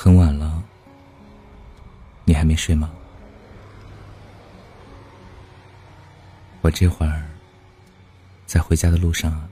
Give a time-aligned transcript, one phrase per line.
[0.00, 0.62] 很晚了，
[2.24, 2.88] 你还没睡吗？
[6.60, 7.24] 我这会儿
[8.46, 9.48] 在回家的路上啊。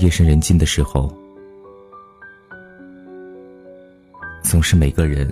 [0.00, 1.14] 夜深人静的时候，
[4.42, 5.30] 总是每个人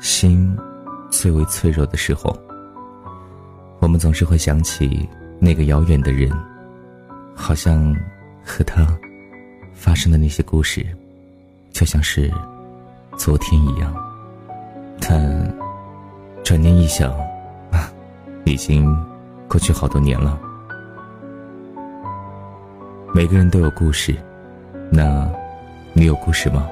[0.00, 0.56] 心
[1.10, 2.36] 最为脆弱的时候。
[3.80, 5.08] 我们总是会想起
[5.40, 6.30] 那个遥远的人，
[7.34, 7.92] 好像
[8.44, 8.86] 和他
[9.74, 10.86] 发生的那些故事，
[11.72, 12.30] 就像是
[13.16, 13.92] 昨天一样。
[15.00, 15.52] 但
[16.44, 17.12] 转念一想，
[18.46, 18.86] 已经
[19.48, 20.40] 过去好多年了。
[23.12, 24.14] 每个人都有故事，
[24.88, 25.28] 那，
[25.92, 26.70] 你有故事吗？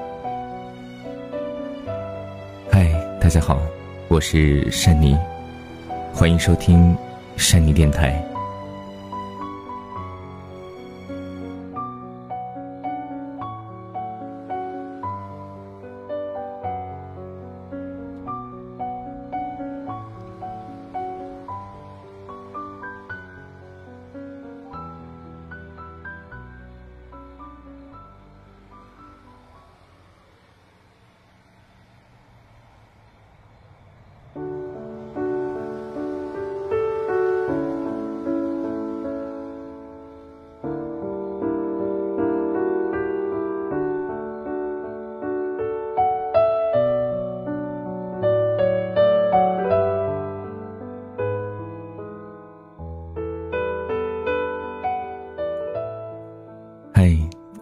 [2.71, 3.59] 嗨，大家好，
[4.07, 5.17] 我是善妮，
[6.13, 6.95] 欢迎收听
[7.35, 8.23] 善妮电台。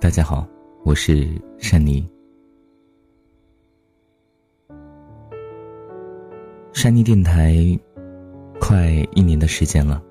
[0.08, 0.48] 大家好，
[0.86, 2.08] 我是善妮。
[6.72, 7.78] 善妮电台
[8.58, 10.02] 快一年的时间了，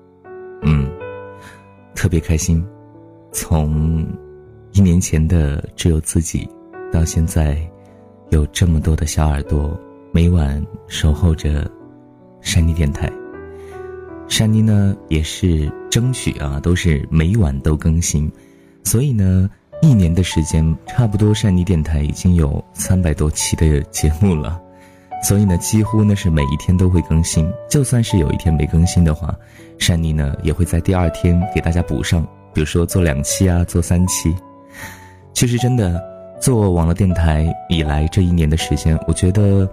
[0.61, 0.87] 嗯，
[1.95, 2.63] 特别开心。
[3.31, 4.07] 从
[4.71, 6.47] 一年前的只有自己，
[6.93, 7.57] 到现在
[8.29, 9.75] 有这么多的小耳朵，
[10.13, 11.67] 每晚守候着
[12.39, 13.11] 山妮电台。
[14.27, 18.31] 善妮呢，也是争取啊，都是每晚都更新，
[18.83, 19.49] 所以呢。
[19.87, 24.59] 一年的时间，差不多善妮电台已经有三百多期的节目了，
[25.23, 27.49] 所以呢，几乎呢是每一天都会更新。
[27.69, 29.33] 就算是有一天没更新的话，
[29.77, 32.21] 善妮呢也会在第二天给大家补上，
[32.53, 34.35] 比如说做两期啊，做三期。
[35.31, 36.03] 其实真的，
[36.41, 39.69] 做网络电台以来这一年的时间，我觉得，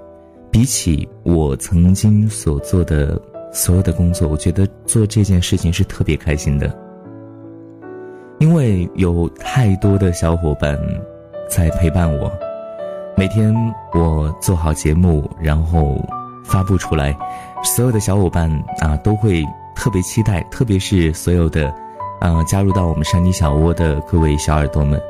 [0.48, 3.20] 比起我曾经所做的
[3.52, 6.83] 所有的工作，我觉得做这件事情是特别开心的。
[8.38, 10.78] 因为有太多的小伙伴
[11.48, 12.30] 在陪伴我，
[13.16, 13.54] 每天
[13.94, 15.96] 我做好节目，然后
[16.44, 17.16] 发布出来，
[17.62, 18.50] 所有的小伙伴
[18.80, 21.72] 啊都会特别期待，特别是所有的，
[22.20, 25.00] 啊加入到我们山妮小窝的各位小耳朵们，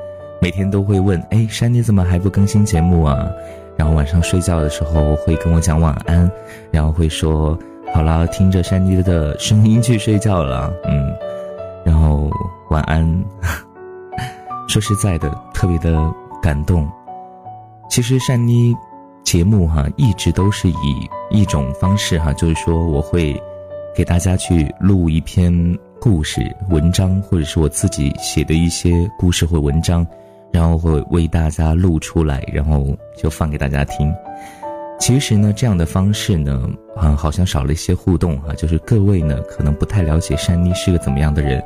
[0.40, 3.26] 每天都会问：哎，山妮怎么还不更新节目啊？
[3.76, 6.30] 然后晚上睡觉的时候会跟我讲晚安，
[6.70, 7.58] 然后会说：
[7.92, 11.12] 好了，听着山妮的声音去睡觉了，嗯，
[11.84, 12.30] 然后。
[12.70, 13.24] 晚安。
[14.66, 16.12] 说实在的，特别的
[16.42, 16.90] 感动。
[17.88, 18.74] 其实善妮
[19.22, 23.40] 节目哈，一直都是以一种方式哈，就是说我会
[23.94, 25.52] 给大家去录一篇
[26.00, 26.40] 故事
[26.70, 30.04] 文章，或者是我自己写的一些故事或文章，
[30.50, 32.86] 然后会为大家录出来，然后
[33.16, 34.12] 就放给大家听。
[35.04, 36.66] 其实呢，这样的方式呢，
[36.96, 41.62] 啊，好像少了一些互动哈，就是各位呢，可能不太了解善妮是个怎么样的人。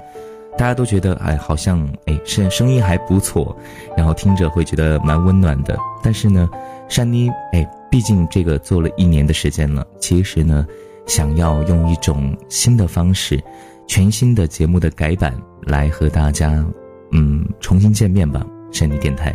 [0.59, 3.57] 大家都觉得哎，好像哎，声声音还不错，
[3.97, 5.79] 然后听着会觉得蛮温暖的。
[6.03, 6.51] 但是呢，
[6.89, 10.67] 珊妮哎，毕竟这个做了一年的时间了，其实呢，
[11.07, 13.41] 想要用一种新的方式，
[13.87, 15.33] 全新的节目的改版
[15.63, 16.67] 来和大家，
[17.13, 18.45] 嗯，重新见面吧。
[18.73, 19.33] 珊妮电台，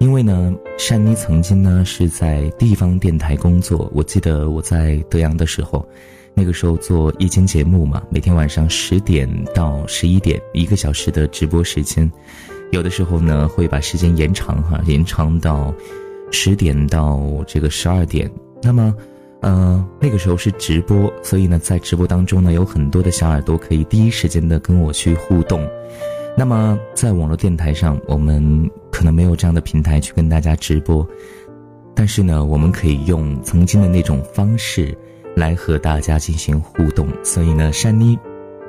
[0.00, 5.86] 因为呢，善妮曾经呢是在地方电台工作，我记得我在德阳的时候。
[6.32, 12.10] 那个时候做夜间节目嘛，每天晚上十点到十一点，一个小时的直播时间，
[12.70, 15.74] 有的时候呢会把时间延长哈，延长到
[16.30, 18.30] 十点到这个十二点。
[18.62, 18.94] 那么，
[19.40, 25.68] 呃，那个时候是直播，所以呢，在直播当中呢，有很多的小耳朵可以第一时间的跟我去互动。
[26.38, 28.70] 那么，在网络电台上，我们
[29.00, 31.08] 可能没有这样的平台去跟大家直播，
[31.94, 34.94] 但是呢，我们可以用曾经的那种方式。
[35.36, 38.18] 来和大家进行互动，所以呢，珊妮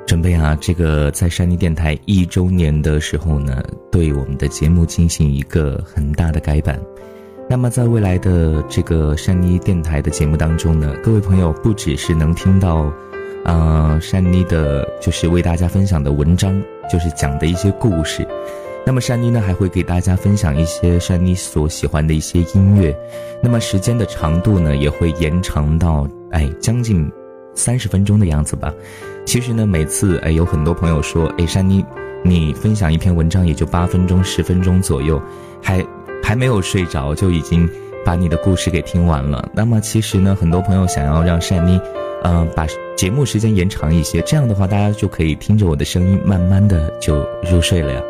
[0.06, 6.80] 准备啊，这个在山妮电台一周年的时候呢，对我们的节目进行一个很大的改版。
[7.50, 12.90] 那么在未来的这个山妮电台的节目当中呢，各位朋友不只是能听到，
[13.44, 18.24] 呃，山妮的，就是为大家分享的文章，就是讲的一些故事。
[18.84, 22.94] 那么珊妮呢，还会给大家分享一些珊妮所喜欢的一些音乐。
[23.40, 27.10] 那么时间的长度呢，也会延长到哎将近
[27.54, 28.74] 三十分钟的样子吧。
[29.24, 31.84] 其实呢，每次哎有很多朋友说，哎珊妮，
[32.24, 35.22] 你分享一篇文章也就八分钟、十分钟左右，
[35.62, 35.84] 还
[36.22, 37.68] 还没有睡着就已经
[38.04, 39.48] 把你的故事给听完了。
[39.54, 41.80] 那么其实呢，很多朋友想要让珊妮，
[42.24, 48.02] 嗯，把节目时间延长一些，这样的话大家就可以听着我的声音，慢慢的就入睡了呀。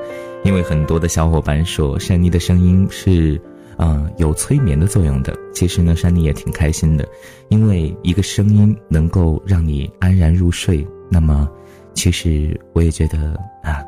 [0.45, 3.41] 因为很多的小伙伴说珊妮的声音是，
[3.77, 5.33] 啊，有催眠的作用的。
[5.55, 7.07] 其实呢，珊妮也挺开心的，
[7.49, 10.87] 因为一个声音能够让你安然入睡。
[11.09, 11.49] 那么，
[11.95, 13.79] 其实我也觉得啊，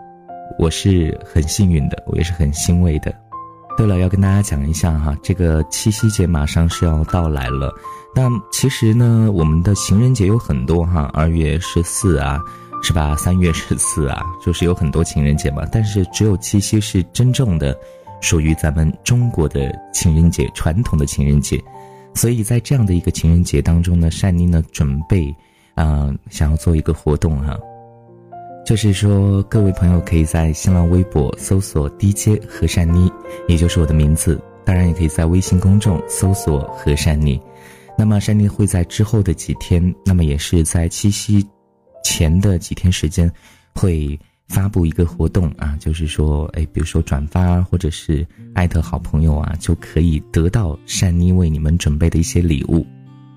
[0.58, 3.12] 我是很幸运的，我也是很欣慰的。
[3.76, 7.74] 对了，要跟大家讲一下哈，这个七夕节马上是要到来了。
[8.14, 12.40] 那其实呢，我们的情人节有很多哈，二月十四啊。
[12.84, 13.16] 是吧？
[13.16, 17.74] 三月十四啊，就是有很多情人节嘛，但是只有七夕是真正的
[18.20, 21.58] 属于咱们中国的情人节，传统的情人节。
[22.12, 25.34] 所以在这样的一个情人节当中呢，善妮呢准备
[25.74, 27.58] 啊，想要做一个活动哈，
[28.66, 33.10] 就是说各位朋友可以在新浪微博搜索 DJ 和善妮，
[33.48, 37.40] 也就是我的名字，当然也可以在微信公众搜索和善妮。
[37.96, 41.46] 那么善妮会在之后的几天，那么也是在七夕。
[42.04, 43.28] 前的几天时间，
[43.74, 44.16] 会
[44.46, 48.24] 发布一个活动啊，就是说，哎，比如说转发或者是
[48.54, 52.86] 艾特好朋友啊，就可以得到善妮为你们准备的一些礼物。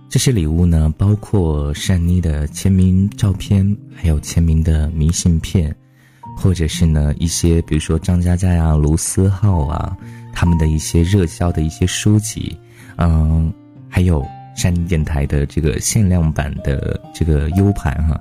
[0.09, 5.75] 这些礼物呢，包括善妮的签名照片，还有签名的明信片，
[6.37, 9.97] 或者是呢一些，比如说张嘉佳呀、卢思浩啊，
[10.33, 12.57] 他们的一些热销的一些书籍，
[12.97, 13.51] 嗯，
[13.89, 14.25] 还有
[14.55, 18.19] 善妮电台的这个限量版的这个 U 盘哈。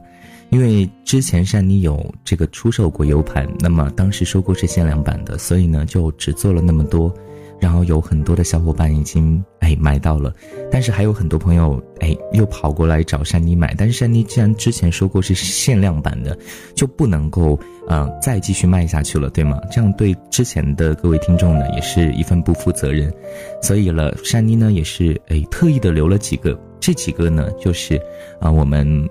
[0.56, 7.12] 因为之前善妮有这个出售过 U 盘，那么当时收购是限量版的，所以呢就只做了那么多，
[7.60, 10.34] 然后有很多的小伙伴已经哎买到了，
[10.70, 16.34] 但是还有很多朋友哎又跑过来找善妮买，但是善妮既然之前说过是限量版的，
[16.74, 17.60] 就不能够
[17.90, 19.60] 嗯再继续卖下去了，对吗？
[19.70, 23.12] 这样对之前的各位听众呢也是一份不负责任，
[23.60, 28.00] 所以了善妮呢也是哎特意的留了几个，这几个呢就是
[28.40, 29.06] 啊我们。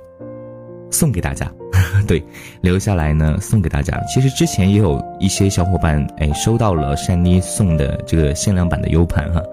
[0.95, 1.51] 送给大家，
[2.07, 2.23] 对，
[2.61, 4.01] 留下来呢送给大家。
[4.07, 9.43] 其实之前也有一些小伙伴哎收到了珊妮送的这个限量版的 U 盘哈，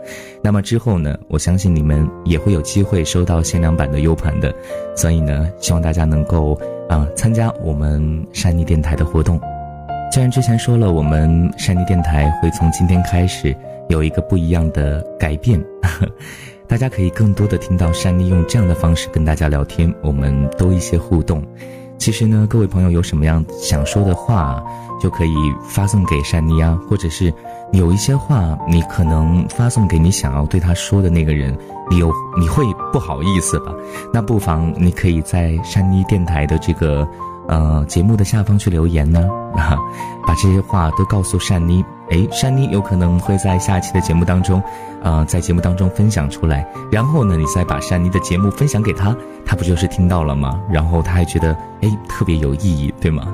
[0.40, 4.54] 那么之后呢，我相信你们也会有机会收到限量版的 U 盘的，
[4.94, 6.56] 所以呢，希望大家能够
[6.88, 9.40] 啊参加我们珊妮电台的活动。
[10.12, 13.52] 既然之前说了，我们珊妮电台会从今天开始
[13.88, 15.60] 有一个不一样的改变。
[16.68, 21.42] 大家可以更多的听到珊妮用这样的方式跟大家聊天，我们多一些互动。
[21.98, 24.62] 其实呢，各位朋友有什么样想说的话，
[25.00, 25.34] 就可以
[25.68, 27.32] 发送给珊妮啊，或者是
[27.72, 31.56] 有一些话你可能发送给你想要对他说的那个人，
[31.90, 33.72] 你有你会不好意思吧？
[34.12, 37.06] 那不妨你可以在珊妮电台的这个。
[37.48, 39.76] 呃，节目的下方去留言呢，啊，
[40.26, 44.62] 把这些话都告诉善妮，哎，善妮有可能会在下期的节目当中，
[45.02, 50.60] 呃，在节目当中分享出来，然后呢，你再把善妮的节目分享给他，他不就是听到了吗？
[50.70, 53.26] 然后他还觉得，哎，特别有意义，对吗？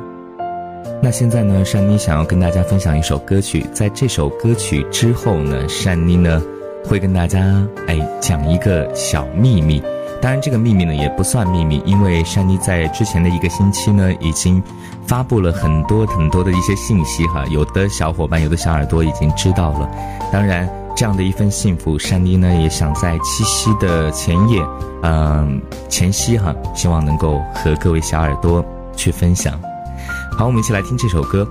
[1.01, 6.43] 那现在呢，善妮想要跟大家分享一首歌曲，在这首歌曲之后呢，善妮呢
[6.85, 7.39] 会跟大家
[7.87, 9.81] 哎讲一个小秘密。
[10.21, 14.61] 当然，这个秘密呢也不算秘密，因为珊妮在之前的一个星期呢，已经
[15.07, 17.47] 发布了很多很多的一些信息哈。
[17.47, 19.89] 有的小伙伴，有的小耳朵已经知道了。
[20.33, 24.61] 当然，这样的一份幸福，珊妮呢也想在七夕的前夜，
[25.03, 28.65] 嗯，前夕哈，希望能够和各位小耳朵
[28.97, 29.59] 去分享。
[30.37, 31.49] 好，我们一起来听这首歌。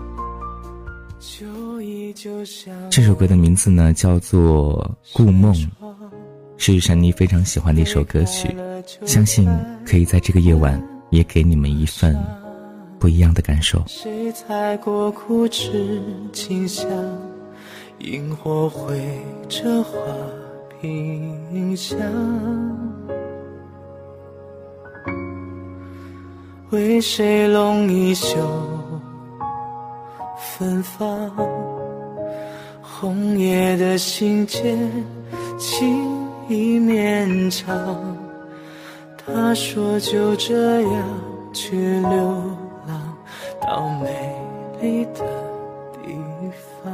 [2.89, 5.53] 这首歌的名字呢叫做《故梦》。
[6.57, 8.53] 是珊妮非常喜欢的一首歌曲，
[9.05, 9.47] 相信
[9.85, 12.17] 可以在这个夜晚也给你们一份
[12.99, 13.81] 不一样的感受。
[13.87, 16.01] 谁踩过枯枝
[16.33, 16.89] 清香，
[17.99, 18.99] 萤火绘
[19.47, 19.97] 着花
[20.81, 21.97] 屏香，
[26.71, 28.35] 为谁拢一袖
[30.57, 31.31] 芬芳？
[32.81, 34.75] 红叶的信笺，
[35.59, 36.26] 情。
[36.47, 38.17] 一面墙，
[39.17, 41.03] 他说就这样
[41.51, 42.09] 去流
[42.87, 43.17] 浪。
[43.61, 44.09] 到美
[44.81, 45.25] 丽的
[45.93, 46.15] 地
[46.81, 46.93] 方。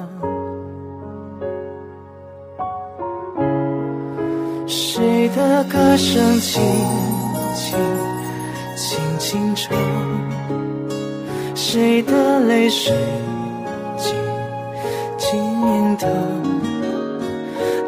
[4.65, 6.63] 谁的歌声轻
[7.55, 7.77] 轻
[8.75, 9.77] 轻轻唱？
[11.53, 12.95] 谁的泪水
[13.97, 14.15] 静
[15.17, 16.09] 静淌？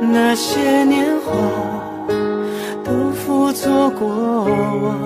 [0.01, 1.31] 那些年华
[2.83, 4.07] 都付作过
[4.83, 4.99] 往，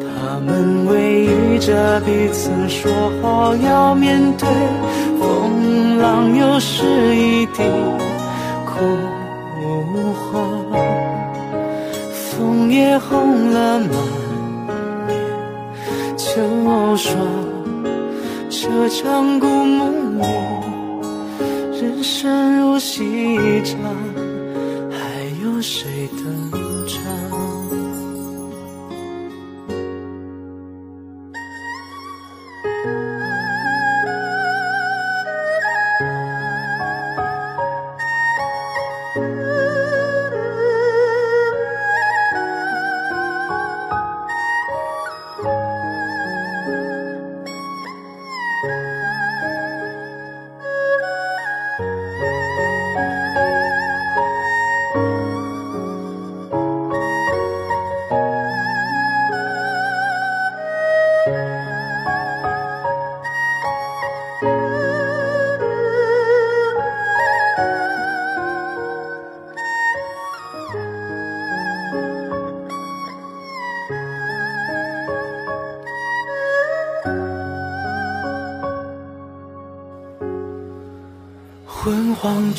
[0.00, 2.90] 他们偎依着彼此，说
[3.22, 4.48] 好要面对
[5.18, 7.62] 风浪，又是一地
[8.66, 8.72] 枯
[10.32, 10.40] 黄，
[12.12, 15.10] 枫叶红了满面。
[16.16, 17.16] 秋霜，
[18.48, 20.22] 这场故梦里，
[22.00, 23.02] 人生如戏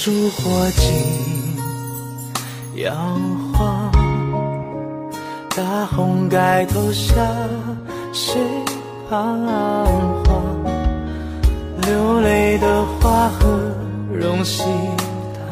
[0.03, 0.89] 烛火尽
[2.84, 2.91] 摇
[3.53, 3.91] 晃，
[5.55, 7.13] 大红盖头下
[8.12, 8.41] 谁
[9.08, 9.15] 彷
[10.25, 10.41] 徨？
[11.84, 13.60] 流泪的花和
[14.12, 14.63] 荣喜
[15.36, 15.46] 糖，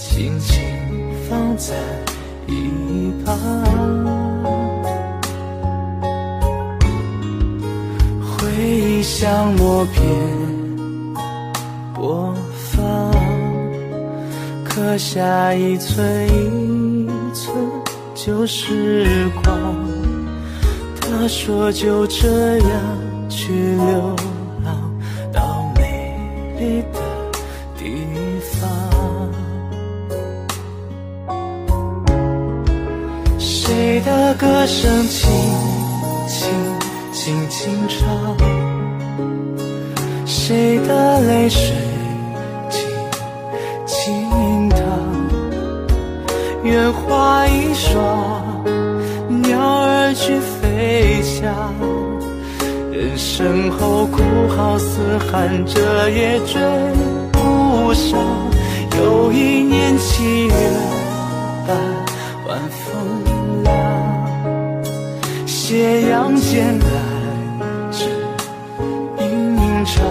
[0.00, 0.60] 轻轻
[1.30, 1.74] 放在
[2.48, 3.38] 一旁。
[8.26, 10.02] 回忆像默片
[11.94, 12.53] 播放，
[14.84, 17.56] 刻下一寸一寸
[18.14, 19.06] 旧时
[19.42, 19.74] 光。
[21.00, 22.70] 他说就这样
[23.30, 24.14] 去流
[24.62, 24.92] 浪
[25.32, 26.14] 到美
[26.58, 27.00] 丽的
[27.78, 27.96] 地
[28.52, 28.68] 方。
[33.38, 35.30] 谁的歌声轻
[36.28, 36.46] 轻
[37.10, 38.36] 轻轻唱？
[40.26, 41.72] 谁的泪水
[46.94, 48.64] 花一双，
[49.42, 51.52] 鸟儿去飞翔。
[52.92, 54.22] 人生后哭
[54.56, 56.60] 号嘶喊，这也追
[57.32, 58.18] 不上。
[58.96, 60.54] 又一年七月
[61.66, 61.76] 半，
[62.46, 62.92] 晚风
[63.64, 63.72] 凉，
[65.46, 66.86] 斜阳渐来
[67.90, 68.04] 至
[69.18, 70.04] 吟唱。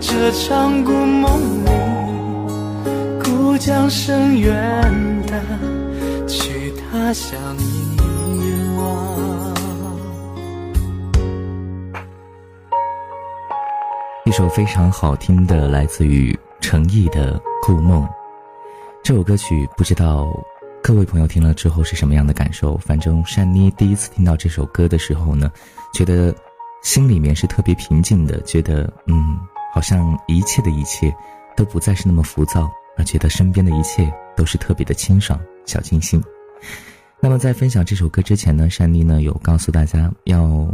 [0.00, 1.70] 这场故梦里，
[3.58, 4.54] 将声远
[5.26, 5.42] 的，
[6.28, 9.54] 去他乡遗忘。
[14.24, 18.02] 一首非常好听的，来自于陈毅的《故梦》。
[19.02, 20.28] 这首歌曲不知道
[20.80, 22.78] 各位朋友听了之后是什么样的感受？
[22.78, 25.50] 反正珊妮第一次听到这首歌的时候呢，
[25.92, 26.32] 觉得
[26.82, 29.36] 心里面是特别平静的，觉得嗯，
[29.74, 31.12] 好像一切的一切
[31.56, 36.22] 都不再是那么浮躁，而觉得身边的一切都是特别的清爽、小清新。
[37.20, 40.68] 那么在分享这首歌之前呢，珊妮呢有告诉大家要，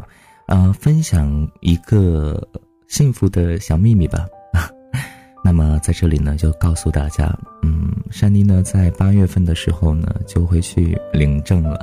[0.48, 2.42] 呃，分享一个
[2.88, 4.26] 幸福的小秘密吧。
[5.44, 11.78] 那么在这里呢，就告诉大家，嗯，珊妮呢在八月份的时候呢就会去领证了，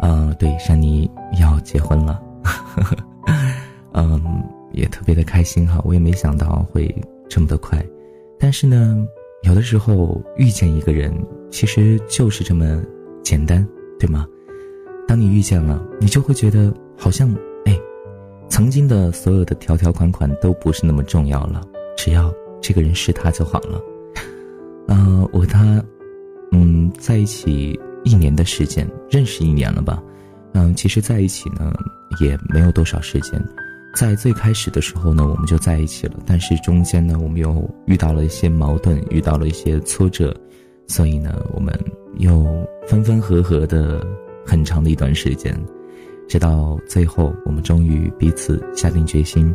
[0.00, 2.22] 呃，对，珊妮要结婚了，
[3.92, 6.92] 嗯，也特别的开心哈，我也没想到会
[7.28, 7.84] 这么的快，
[8.38, 9.04] 但是呢，
[9.46, 11.14] 有的时候遇见一个人，
[11.50, 12.82] 其实就是这么
[13.22, 14.26] 简单，对吗？
[15.06, 17.32] 当你遇见了，你就会觉得好像，
[17.64, 17.78] 哎，
[18.48, 21.62] 曾经的所有的条条款款都不是那么重要了，
[21.96, 22.32] 只要。
[22.60, 23.80] 这个人是他就好了，
[24.88, 25.80] 呃，我和他，
[26.50, 30.02] 嗯，在一起一年的时间，认识一年了吧，
[30.54, 31.72] 嗯，其实在一起呢
[32.20, 33.40] 也没有多少时间，
[33.96, 40.36] 在最开始的时候呢，我们就在一起了，但是中间呢，我们又遇到了一些矛盾，遇到了一些挫折，
[40.86, 41.74] 所以呢，我们
[42.18, 42.46] 又
[42.86, 44.06] 分分合合的
[44.44, 45.58] 很长的一段时间，
[46.28, 49.52] 直到最后，我们终于彼此下定决心，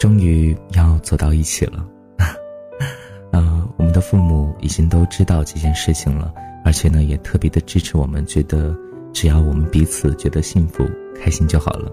[0.00, 1.86] 终于要走到一起了。
[3.32, 6.32] 呃，我们的父母已经都知道这件事情了，
[6.64, 8.74] 而且呢，也特别的支持我们，觉得
[9.12, 11.92] 只要我们彼此觉得幸福、开心就好了。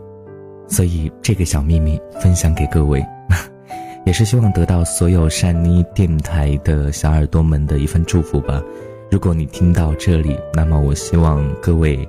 [0.68, 3.04] 所以这个小秘密分享给各位。
[4.06, 8.62] 也是希望得到所有善妮电台的小耳朵们的一份祝福吧。
[9.10, 12.08] 如果你听到这里，那么我希望各位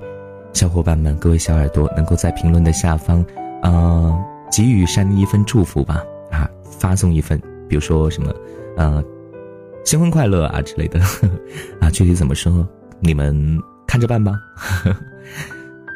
[0.52, 3.25] 小伙伴们、各位小耳朵能够在评论的下方，
[3.62, 4.14] 呃，
[4.52, 6.04] 给予善妮一份祝福吧。
[6.30, 6.46] 啊，
[6.78, 8.30] 发送一份，比如说什么，
[8.76, 9.02] 呃，
[9.84, 11.00] 新婚快乐啊之类的。
[11.80, 12.68] 啊，具体怎么说，
[13.00, 14.34] 你们看着办吧。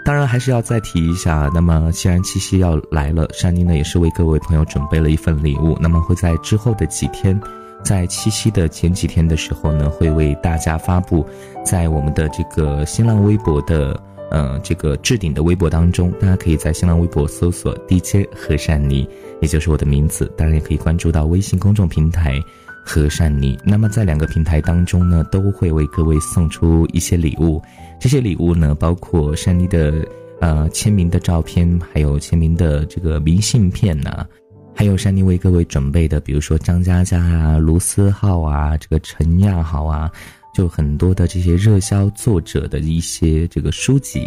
[0.04, 7.38] 当然还是要再提一下，那么既然七夕要来了，珊妮呢也是为各位朋友准备了一份礼物，那么会在之后的几天，
[7.84, 11.24] 在七夕的前几天的时候呢，会为大家发布，
[11.64, 19.08] 在我们的这个新浪微博的，呃，这个置顶的微博当中，大家可以在新浪微博搜索 DJ 和善妮，
[19.40, 22.42] 也就是我的名字，当然也可以关注到微信公众平台。
[22.84, 27.62] 和善妮，那么在两个平台当中呢，都会为各位送出一些礼物。
[28.00, 30.04] 这些礼物呢，包括善妮的
[30.40, 34.26] 呃签名的照片，还有签名的这个明信片呐，
[34.74, 40.10] 还有珊妮为各位准备的，比如说张嘉佳啊、卢思浩啊、这个陈亚豪啊，
[40.54, 44.26] 就很多的这些热销作者的一些这个书籍，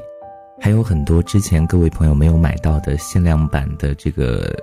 [0.62, 4.56] 还有很多之前各位朋友没有买到的限量版的这个。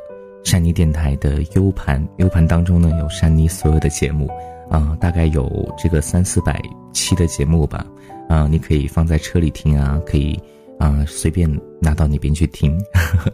[0.42, 4.28] 山妮电台的 U 盘，U 盘当中呢有山妮所有的节目，
[4.68, 6.60] 啊，大概有这个三四百
[6.92, 7.86] 期的节目吧，
[8.28, 10.38] 啊，你可以放在车里听啊，可以
[10.78, 11.48] 啊随便
[11.80, 12.76] 拿到那边去听，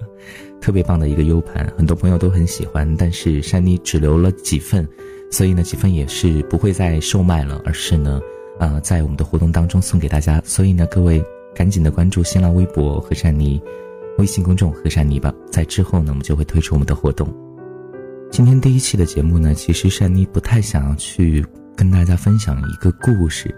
[0.61, 4.87] 特别棒的一个 U 盘，很多朋友都很喜欢，但是山妮只留了几份，
[5.31, 8.21] 所以呢几份也是不会再售卖了，而是呢，
[8.59, 13.63] 啊在我们的活动当中送给大家，所以呢各位赶紧的关注新浪微博和山妮。
[14.19, 17.29] 微信公众和善妮吧，在之后呢，我们就会推出我们的活动。
[18.31, 21.45] 今天第一期的节目呢，其实善妮不太想要去
[21.77, 23.55] 跟大家分享一个故事，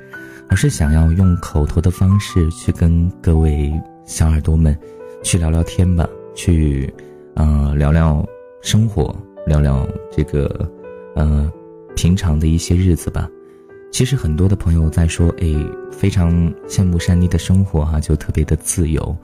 [0.48, 3.72] 而是想要用口头的方式去跟各位
[4.04, 4.76] 小耳朵们
[5.22, 6.92] 去聊聊天吧，去，
[7.34, 8.26] 呃，聊聊
[8.60, 9.14] 生活，
[9.46, 10.70] 聊聊这个，
[11.14, 11.50] 呃，
[11.94, 13.28] 平常的一些日子吧。
[13.90, 15.46] 其实很多的朋友在说，哎，
[15.90, 19.16] 非常羡慕善妮的生活哈，就特别的自由。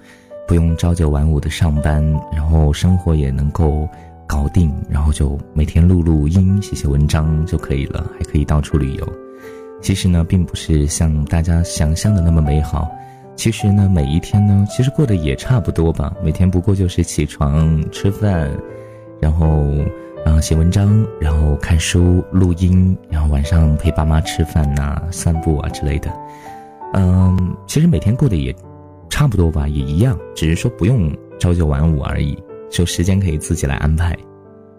[0.46, 3.88] 不用朝九晚五的上班，然后生活也能够
[4.26, 9.08] 搞定，然后就每天录录音、写写文章就可以了，还可以到处旅游。
[9.80, 12.90] 其实呢，并不是像大家想象的那么美好。
[13.36, 16.14] 其实呢，每一天呢，其实过得也差不多吧。
[16.22, 18.50] 每天不过就是起床、吃饭，
[19.20, 19.46] 然后
[20.24, 26.12] 啊写文章，然后看书、录音，然后晚上陪爸妈吃饭呐、散步啊之类的。
[26.92, 28.54] 嗯，其实每天过得也。
[29.08, 32.36] 差不多吧，也一样，只是说不用朝九晚五而已，
[32.70, 34.16] 就时间可以自己来安排。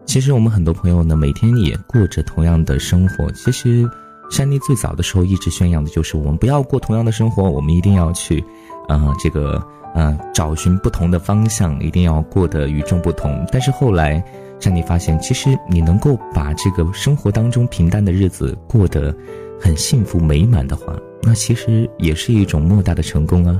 [0.05, 3.31] 其实我们很多朋友呢，每天也过着同样的生活。
[3.31, 3.89] 其实，
[4.29, 8.43] 山妮最早的时候一直宣扬的就是我们不要过同样的生活，我们一定要去，
[8.87, 9.61] 呃，这个
[9.93, 13.45] 呃，找寻不同的方向，一定要过得与众不同。
[13.51, 14.23] 但是后来，
[14.59, 19.15] 山妮发现，其实你能够把这个生活当中平淡的日子过得
[19.59, 23.59] 很幸福美满的话，那其实也是一种莫大的成功啊。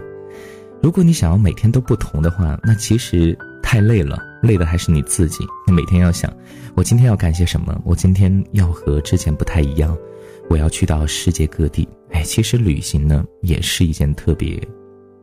[0.86, 5.44] 如果你想要每天都不同的话，那其实太累了，累的还是你自己。
[5.66, 6.32] 你每天要想，
[6.76, 7.76] 我今天要干些什么？
[7.84, 9.98] 我今天要和之前不太一样，
[10.48, 11.90] 我要去到世界各地。
[12.12, 14.62] 哎，其实旅行呢，也是一件特别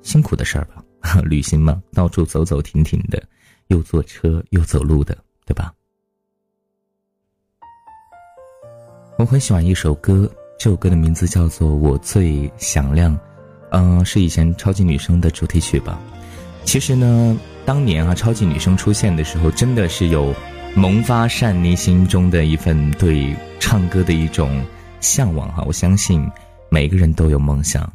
[0.03, 0.83] 辛苦的事儿吧？
[1.23, 3.23] 旅行嘛，到处走走停停的，
[3.69, 5.73] 又坐车又走路的，对吧？
[9.17, 13.17] 我很喜欢一首歌，这首歌的名字叫做《我最响亮》。
[13.73, 15.99] 嗯，是以前超级女声的主题曲吧。
[16.65, 20.35] 其实呢，当年啊，超级女声出现的时候，真的是有
[20.75, 24.63] 萌发善妮心中的一份对唱歌的一种
[25.01, 25.65] 向往哈。
[25.67, 26.31] 我相信
[26.69, 27.91] 每个人都有梦想。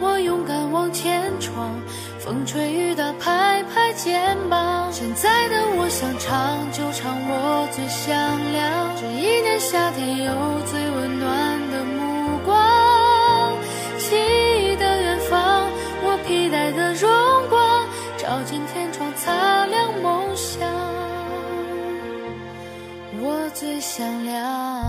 [0.00, 1.74] 我，勇敢往前闯。
[2.18, 3.92] 风吹雨打，拍拍。
[3.92, 4.92] 肩膀。
[4.92, 8.14] 现在的我想唱就唱我最响
[8.52, 10.32] 亮，这一年夏天有
[10.66, 13.52] 最温暖的目光。
[13.98, 15.66] 记忆的远方，
[16.04, 17.10] 我披戴的荣
[17.48, 17.86] 光，
[18.18, 20.68] 照进天窗擦亮梦想，
[23.18, 24.85] 我最响亮。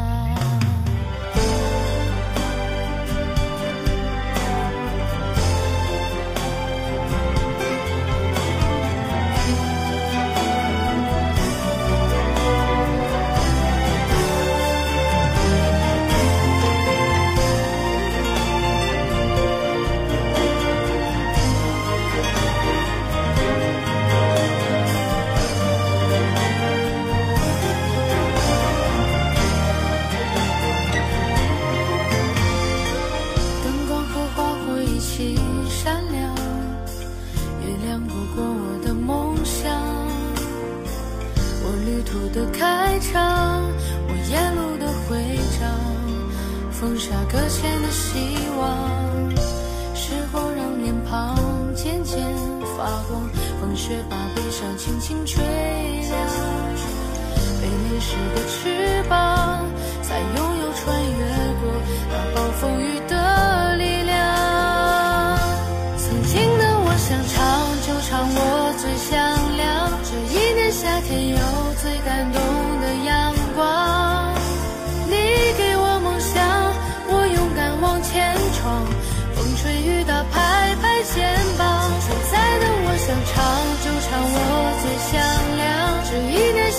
[54.88, 55.37] 清清楚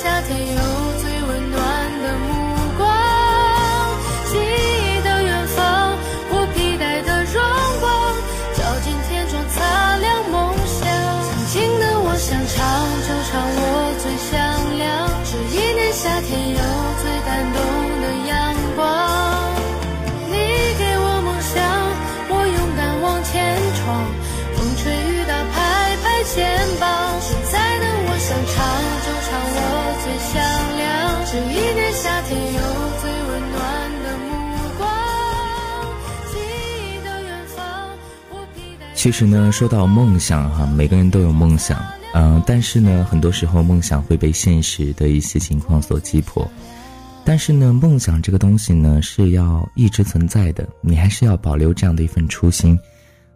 [0.01, 0.68] 夏天有。
[38.99, 41.81] 其实呢，说到梦想哈，每个人都有梦想，
[42.15, 46.51] 嗯，但是呢，很多时候梦想会被现实的一些情况所击破。
[47.25, 52.77] 但是呢，梦想这个东西呢，是要一直存在的，你还是要保留这样的一份初心。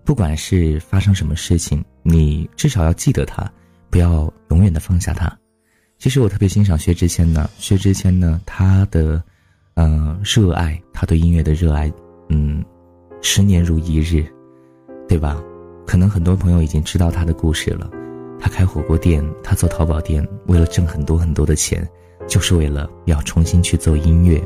[0.04, 3.48] 不管是发生什么事情，你至少要记得它，
[3.88, 5.32] 不要永远的放下它。
[5.96, 9.22] 其实我特别欣赏薛之谦呢，薛之谦呢，他的，
[9.74, 11.88] 嗯，热爱，他对音乐的热爱，
[12.30, 12.64] 嗯，
[13.20, 14.26] 十年如一日，
[15.08, 15.40] 对吧？
[15.86, 17.90] 可能很多朋友已经知道他的故事了，
[18.40, 21.86] 他开火锅店，他做淘宝店，为了挣很多很多的钱，
[22.26, 24.42] 就是为了要重新去做音乐。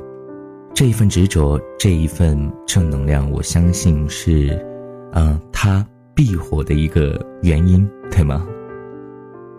[0.74, 4.58] 这一份执着，这一份正能量，我相信是，
[5.12, 8.46] 嗯，他必火的一个原因，对吗？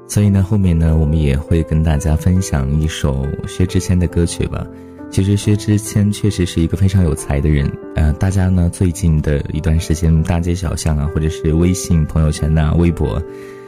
[0.07, 4.65] 所以呢，后面呢，我们也会跟大家分享一首薛之谦的歌曲吧。
[5.09, 13.21] 其实薛之谦确实是一个非常有才的人，呃，大家呢最近的一段时间，大街小巷啊，或者是微信朋友圈呐、微博，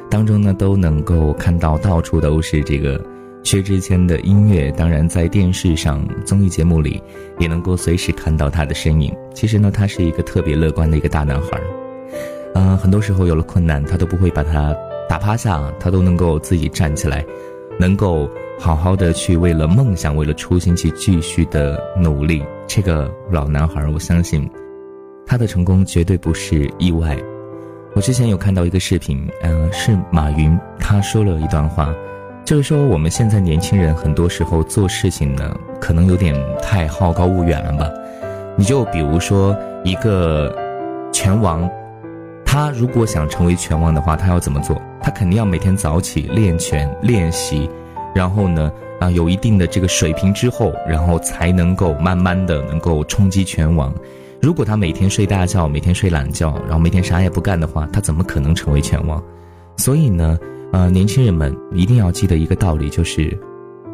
[0.10, 3.04] 当中呢都能够看到到处都是这个
[3.44, 4.70] 薛之谦的音乐。
[4.74, 7.02] 当然，在电视上综艺节目里，
[7.40, 9.12] 也能够随时看到他的身影。
[9.34, 11.60] 其实呢，他是一个特别乐观的一个大男孩，
[12.54, 14.76] 嗯，很多时候有了困难，他都不会把他
[15.08, 17.26] 打趴下，他都能够自己站起来，
[17.80, 18.30] 能够。
[18.62, 22.44] 好好的去为了梦想，为了初心去继续的努力。
[22.68, 24.48] 这个老男孩，我相信
[25.26, 27.18] 他的成功绝对不是意外。
[27.96, 31.96] 我之前有看到一个视频，嗯，是马云他说了一段话，
[32.44, 37.90] 就是说我们现在年轻人很多时候做事情呢，可能有点太好高骛远了吧。
[38.58, 40.54] 你就比如说一个
[41.14, 41.68] 拳王，
[42.46, 44.80] 他如果想成为拳王的话，他要怎么做？
[45.02, 47.70] 他肯定要每天早起练拳练习。
[48.20, 53.96] 然后呢，啊，有一定的这个水平之后，然后才能够慢慢的能够冲击全网。
[54.42, 59.24] 如果他每天睡大觉，每天睡懒觉，然后每天啥也不干的话，他怎么可能成为全网？
[59.78, 60.38] 所以呢，
[60.74, 63.40] 呃，年轻人们一定要记得一个道理，就是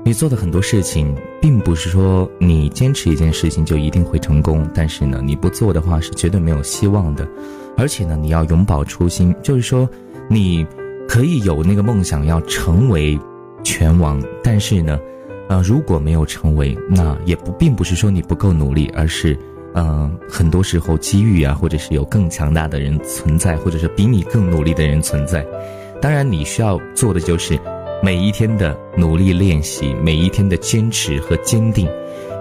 [0.04, 7.28] 你做的很多事情，并不是说你坚持一件事情就一定会成功，但是呢，你不做的话是绝对没有希望的。
[7.78, 9.88] 而且呢，你要永葆初心，就是说，
[10.28, 10.66] 你
[11.08, 13.20] 可以有那个梦想要成为。
[13.66, 14.98] 拳王，但是呢，
[15.50, 19.38] 呃，如果没有成为，那也不并不是说你不够努力，而是，
[19.74, 25.46] 嗯，很多时候机遇啊，或者是有更强大的人存在，或者是比你更努力的人存在。
[26.00, 27.60] 当然，你需要做的就是
[28.04, 31.90] 每一天的努力练习，每一天的坚持和坚定。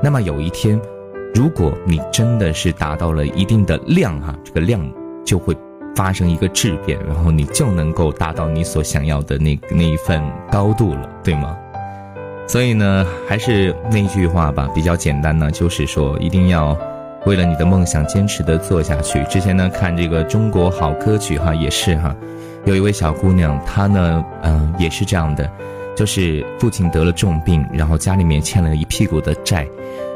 [0.03, 0.79] 那么有一天，
[1.35, 4.87] 如果你真的是达到了一定的量哈，这个量
[5.25, 5.57] 就会
[5.95, 11.57] 发生一个质变，然后你就能够达到你所想要的那那一份高度了，对吗？
[12.47, 16.77] 所以呢，还是那句话吧，比较简单呢，就是说一定要
[17.25, 19.23] 为了你的梦想坚持的做下去。
[19.25, 22.15] 之前呢，看这个中国好歌曲哈，也是哈，
[22.67, 25.51] 有一位小姑娘，她呢，嗯，也是这样的，
[25.97, 29.67] 就是父亲得了重病，然后家里面欠了一屁股的债，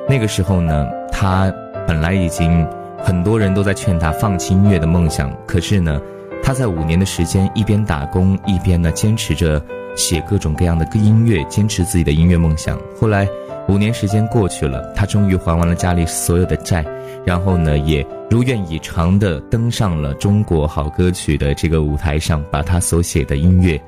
[0.06, 1.50] 那个时候呢，她
[1.86, 2.66] 本来已经
[3.02, 6.00] 很多人都在劝他放弃音乐的梦想，可是呢，
[6.42, 9.62] 他在五年的时间一边打工一边呢坚持着。
[9.96, 12.80] 写各种各样的音乐，坚持自己的音乐梦想。
[12.96, 13.26] 后来
[13.66, 16.86] 五年时间过去了，他终于还完了家里所有的债，
[17.26, 23.80] 然后呢，也如愿以偿的登上了中国好歌曲的这个舞台上，把他所写的音乐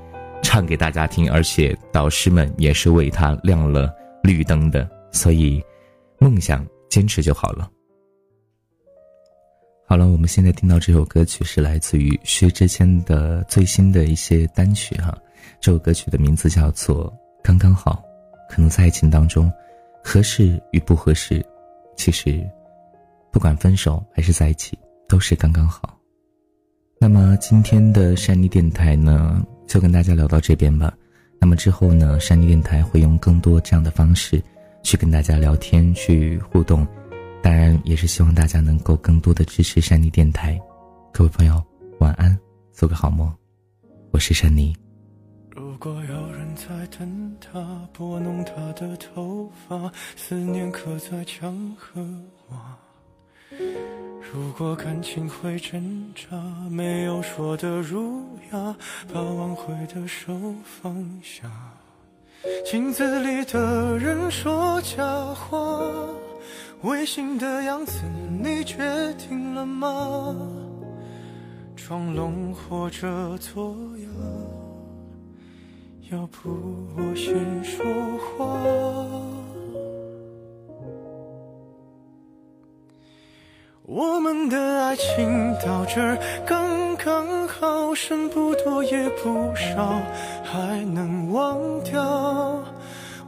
[0.43, 3.89] 唱给大家听，而且导师们也是为他亮了
[4.25, 4.89] 绿灯的。
[5.13, 5.63] 所以，
[6.19, 7.71] 梦想坚持就好了。
[9.91, 15.13] 好了，我们现在听到这首歌曲是来自于薛之谦的最新的一些单曲哈。
[15.61, 17.11] 这首歌曲的名字叫做
[17.43, 18.01] 《刚刚好》，
[18.49, 19.53] 可能在爱情当中，
[20.05, 21.45] 合适与不合适，
[21.97, 22.41] 其实，
[23.33, 25.99] 不管分手还是在一起，都是刚刚好。
[27.01, 30.95] 那么今天的山妮电台呢，就跟大家聊到这边吧。
[31.41, 34.41] 那么之后呢，山妮电台会用更多这样的方式，
[34.85, 36.87] 去跟大家聊天、去互动。
[37.43, 40.61] 当然，也是希望大家能够更多的支持山妮电台。
[41.13, 41.63] 各位朋友，
[41.99, 42.39] 晚安，
[42.73, 43.33] 做个好梦。
[44.11, 44.77] 我是山妮。
[45.51, 52.01] 如果有人在等他，拨弄他的头发，思念刻在墙和
[52.49, 52.77] 瓦。
[54.33, 56.37] 如果感情会挣扎，
[56.71, 58.23] 没有说的儒
[58.53, 58.77] 雅，
[59.13, 61.51] 把挽回的手放下。
[62.65, 65.59] 镜子里的人说假话，
[66.83, 68.03] 违心的样子
[68.43, 68.79] 你决
[69.15, 70.35] 定了吗？
[71.77, 74.09] 装聋或者作哑。
[76.11, 76.51] 要不
[76.97, 77.85] 我先说
[78.19, 78.61] 话。
[83.83, 86.17] 我们的爱情到这儿
[86.47, 90.01] 刚刚好，剩不多也不少，
[90.45, 92.65] 还能忘掉。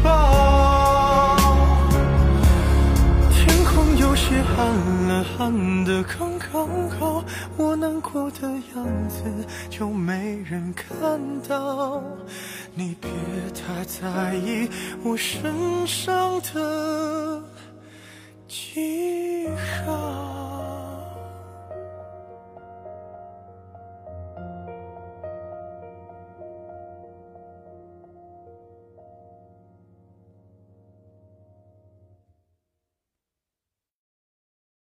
[0.00, 1.36] 城堡。
[3.30, 4.66] 天空有些暗
[5.08, 7.24] 了，暗的刚刚好，
[7.56, 9.22] 我难过的样子
[9.68, 12.02] 就没人看到。
[12.74, 13.10] 你别
[13.52, 14.68] 太在意
[15.02, 17.42] 我身上的
[18.48, 19.48] 记
[19.86, 20.39] 号。